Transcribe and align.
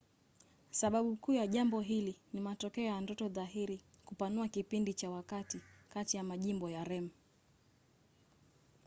sababu 0.71 1.15
kuu 1.15 1.33
ya 1.33 1.47
jambo 1.47 1.81
hili 1.81 2.15
ni 2.33 2.41
matokeo 2.41 2.83
ya 2.85 3.01
ndoto 3.01 3.29
dhahiri 3.29 3.81
kupanua 4.05 4.47
kipindi 4.47 4.93
cha 4.93 5.09
wakati 5.09 5.61
kati 5.89 6.17
ya 6.17 6.23
majimbo 6.23 6.69
ya 6.69 6.83
rem 6.83 7.09